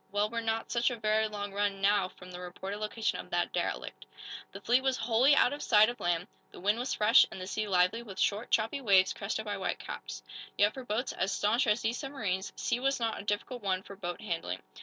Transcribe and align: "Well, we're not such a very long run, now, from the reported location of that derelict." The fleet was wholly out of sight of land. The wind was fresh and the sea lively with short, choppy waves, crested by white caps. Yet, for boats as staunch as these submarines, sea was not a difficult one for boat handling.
"Well, 0.11 0.31
we're 0.31 0.41
not 0.41 0.71
such 0.71 0.89
a 0.89 0.95
very 0.95 1.27
long 1.27 1.53
run, 1.53 1.79
now, 1.79 2.07
from 2.07 2.31
the 2.31 2.39
reported 2.39 2.79
location 2.79 3.19
of 3.19 3.29
that 3.29 3.53
derelict." 3.53 4.07
The 4.51 4.59
fleet 4.59 4.81
was 4.81 4.97
wholly 4.97 5.35
out 5.35 5.53
of 5.53 5.61
sight 5.61 5.89
of 5.89 5.99
land. 5.99 6.27
The 6.49 6.59
wind 6.59 6.79
was 6.79 6.95
fresh 6.95 7.23
and 7.29 7.39
the 7.39 7.45
sea 7.45 7.67
lively 7.67 8.01
with 8.01 8.17
short, 8.19 8.49
choppy 8.49 8.81
waves, 8.81 9.13
crested 9.13 9.45
by 9.45 9.57
white 9.57 9.77
caps. 9.77 10.23
Yet, 10.57 10.73
for 10.73 10.83
boats 10.83 11.13
as 11.13 11.31
staunch 11.31 11.67
as 11.67 11.81
these 11.83 11.99
submarines, 11.99 12.51
sea 12.55 12.79
was 12.79 12.99
not 12.99 13.19
a 13.21 13.25
difficult 13.25 13.61
one 13.61 13.83
for 13.83 13.95
boat 13.95 14.21
handling. 14.21 14.63